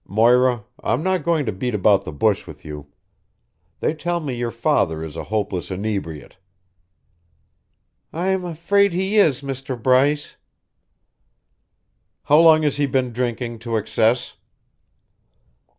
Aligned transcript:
Moira, 0.07 0.63
I'm 0.83 1.03
not 1.03 1.21
going 1.23 1.45
to 1.45 1.51
beat 1.51 1.75
about 1.75 2.05
the 2.05 2.11
bush 2.11 2.47
with 2.47 2.65
you. 2.65 2.87
They 3.81 3.93
tell 3.93 4.19
me 4.19 4.33
your 4.33 4.49
father 4.49 5.03
is 5.03 5.15
a 5.15 5.25
hopeless 5.25 5.69
inebriate." 5.69 6.37
"I'm 8.11 8.43
afraid 8.43 8.93
he 8.93 9.17
is, 9.17 9.41
Mr. 9.41 9.79
Bryce." 9.79 10.37
"How 12.23 12.39
long 12.39 12.63
has 12.63 12.77
he 12.77 12.87
been 12.87 13.13
drinking 13.13 13.59
to 13.59 13.77
excess?" 13.77 14.33